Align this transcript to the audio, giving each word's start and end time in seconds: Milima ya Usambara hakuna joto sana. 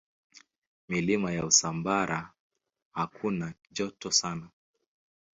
Milima 0.87 1.31
ya 1.31 1.45
Usambara 1.45 2.31
hakuna 2.93 3.53
joto 3.71 4.11
sana. 4.11 4.49